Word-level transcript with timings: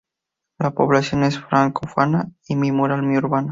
La 0.57 0.71
población 0.71 1.23
es 1.25 1.37
francófona 1.39 2.31
y 2.47 2.55
mi 2.55 2.71
rural 2.71 3.03
mi 3.03 3.17
urbana. 3.19 3.49